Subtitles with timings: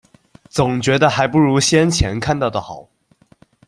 [0.49, 2.89] 总觉得还不如先前看到的好